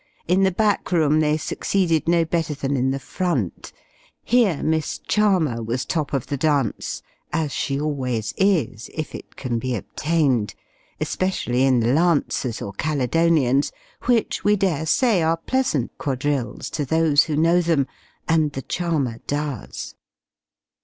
In 0.27 0.41
the 0.41 0.51
back 0.51 0.91
room 0.91 1.19
they 1.19 1.37
succeeded 1.37 2.07
no 2.07 2.25
better 2.25 2.55
than 2.55 2.75
in 2.75 2.89
the 2.89 2.97
front: 2.97 3.71
here, 4.23 4.63
Miss 4.63 4.97
Charmer 4.97 5.61
was 5.61 5.85
top 5.85 6.11
of 6.11 6.25
the 6.25 6.37
dance, 6.37 7.03
as 7.31 7.51
she 7.51 7.79
always 7.79 8.33
is, 8.35 8.89
if 8.95 9.13
it 9.13 9.35
can 9.35 9.59
be 9.59 9.75
obtained; 9.75 10.55
especially 10.99 11.61
in 11.63 11.81
the 11.81 11.93
Lancers 11.93 12.63
or 12.63 12.73
Caledonians 12.73 13.71
(which, 14.05 14.43
we 14.43 14.55
dare 14.55 14.87
say, 14.87 15.21
are 15.21 15.37
pleasant 15.37 15.95
quadrilles 15.99 16.71
to 16.71 16.83
those 16.83 17.25
who 17.25 17.35
know 17.37 17.61
them, 17.61 17.85
and 18.27 18.53
the 18.53 18.63
Charmer 18.63 19.19
does). 19.27 19.93